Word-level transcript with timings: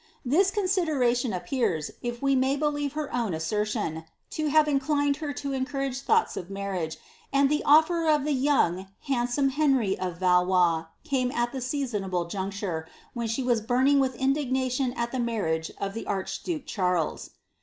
This 0.25 0.49
consider«iioa 0.49 1.35
appears, 1.37 1.91
if 2.01 2.23
we 2.23 2.35
may 2.35 2.55
believe 2.55 2.93
her 2.93 3.13
own 3.15 3.33
swer 3.33 3.67
tion, 3.67 4.05
to 4.31 4.47
have 4.47 4.67
inclined 4.67 5.17
her 5.17 5.31
to 5.33 5.53
encourage 5.53 5.99
thoughta 5.99 6.39
of 6.39 6.49
marriage, 6.49 6.97
aiid 7.31 7.49
the 7.49 7.61
ofier 7.67 8.09
of 8.15 8.23
the 8.23 8.31
young, 8.33 8.87
handsome 9.01 9.49
Henry 9.49 9.95
of 9.99 10.17
Valois 10.17 10.85
came 11.03 11.31
at 11.31 11.51
th« 11.51 11.63
seasoaablc 11.63 12.31
juncture, 12.31 12.87
when 13.13 13.27
she 13.27 13.43
was 13.43 13.61
burning 13.61 13.99
with 13.99 14.15
indignation 14.15 14.91
at 14.93 15.11
the 15.11 15.19
marriage 15.19 15.71
tt 15.79 15.95
ite 15.97 16.07
archduke 16.07 16.65
Charles. 16.65 17.29